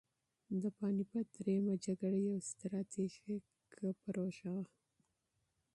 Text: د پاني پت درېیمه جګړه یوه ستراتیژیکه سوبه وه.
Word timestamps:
د 0.61 0.63
پاني 0.77 1.03
پت 1.09 1.25
درېیمه 1.37 1.75
جګړه 1.85 2.19
یوه 2.27 2.41
ستراتیژیکه 2.49 3.35
سوبه 3.99 4.53
وه. 4.55 4.63